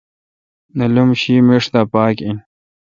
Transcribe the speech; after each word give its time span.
نیلومہشی 0.77 1.35
میݭ 1.47 1.63
دا 1.73 1.81
پاک 1.93 2.15
این 2.25 2.37